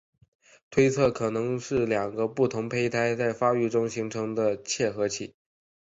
[0.71, 5.35] 推测可能是两个不同胚胎在发育中形成一个嵌合体。